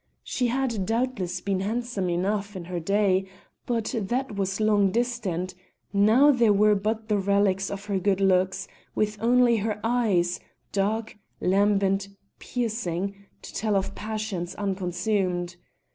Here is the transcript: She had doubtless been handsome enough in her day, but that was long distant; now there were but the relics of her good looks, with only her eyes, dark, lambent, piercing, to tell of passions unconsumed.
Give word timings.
She 0.23 0.47
had 0.47 0.87
doubtless 0.87 1.41
been 1.41 1.59
handsome 1.59 2.09
enough 2.09 2.55
in 2.55 2.65
her 2.65 2.79
day, 2.79 3.27
but 3.67 3.93
that 3.95 4.35
was 4.35 4.59
long 4.59 4.89
distant; 4.89 5.53
now 5.93 6.31
there 6.31 6.51
were 6.51 6.73
but 6.73 7.07
the 7.07 7.19
relics 7.19 7.69
of 7.69 7.85
her 7.85 7.99
good 7.99 8.19
looks, 8.19 8.67
with 8.95 9.19
only 9.21 9.57
her 9.57 9.79
eyes, 9.83 10.39
dark, 10.71 11.19
lambent, 11.39 12.07
piercing, 12.39 13.27
to 13.43 13.53
tell 13.53 13.75
of 13.75 13.93
passions 13.93 14.55
unconsumed. 14.55 15.55